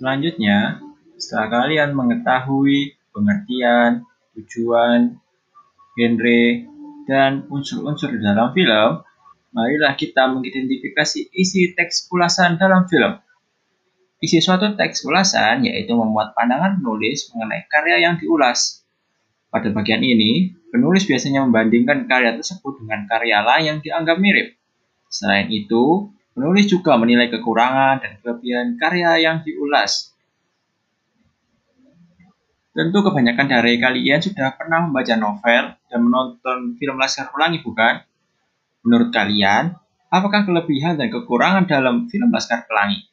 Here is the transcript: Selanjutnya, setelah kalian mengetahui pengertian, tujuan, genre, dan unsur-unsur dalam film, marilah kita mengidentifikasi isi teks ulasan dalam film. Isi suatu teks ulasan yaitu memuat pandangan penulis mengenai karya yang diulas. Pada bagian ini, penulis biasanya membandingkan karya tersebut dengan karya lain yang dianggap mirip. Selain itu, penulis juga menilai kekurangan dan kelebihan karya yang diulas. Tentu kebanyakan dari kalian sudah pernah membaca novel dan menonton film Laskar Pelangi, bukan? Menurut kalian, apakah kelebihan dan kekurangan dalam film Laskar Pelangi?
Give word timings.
Selanjutnya, 0.00 0.80
setelah 1.20 1.60
kalian 1.60 1.92
mengetahui 1.92 2.96
pengertian, 3.12 4.08
tujuan, 4.32 5.20
genre, 5.92 6.42
dan 7.04 7.44
unsur-unsur 7.52 8.08
dalam 8.16 8.56
film, 8.56 9.04
marilah 9.52 9.92
kita 10.00 10.24
mengidentifikasi 10.32 11.36
isi 11.36 11.76
teks 11.76 12.08
ulasan 12.08 12.56
dalam 12.56 12.88
film. 12.88 13.20
Isi 14.24 14.40
suatu 14.40 14.72
teks 14.72 15.04
ulasan 15.04 15.68
yaitu 15.68 15.92
memuat 15.92 16.32
pandangan 16.32 16.80
penulis 16.80 17.28
mengenai 17.36 17.68
karya 17.68 18.08
yang 18.08 18.16
diulas. 18.16 18.80
Pada 19.52 19.68
bagian 19.68 20.00
ini, 20.00 20.56
penulis 20.72 21.04
biasanya 21.04 21.44
membandingkan 21.44 22.08
karya 22.08 22.40
tersebut 22.40 22.80
dengan 22.80 23.04
karya 23.04 23.44
lain 23.44 23.64
yang 23.68 23.78
dianggap 23.84 24.16
mirip. 24.16 24.56
Selain 25.12 25.52
itu, 25.52 26.08
penulis 26.40 26.72
juga 26.72 26.96
menilai 26.96 27.28
kekurangan 27.28 28.00
dan 28.00 28.16
kelebihan 28.24 28.80
karya 28.80 29.20
yang 29.20 29.44
diulas. 29.44 30.16
Tentu 32.72 33.04
kebanyakan 33.04 33.44
dari 33.44 33.76
kalian 33.76 34.24
sudah 34.24 34.56
pernah 34.56 34.88
membaca 34.88 35.20
novel 35.20 35.76
dan 35.76 36.00
menonton 36.00 36.80
film 36.80 36.96
Laskar 36.96 37.28
Pelangi, 37.28 37.60
bukan? 37.60 38.00
Menurut 38.88 39.12
kalian, 39.12 39.76
apakah 40.08 40.48
kelebihan 40.48 40.96
dan 40.96 41.12
kekurangan 41.12 41.68
dalam 41.68 42.08
film 42.08 42.32
Laskar 42.32 42.64
Pelangi? 42.64 43.09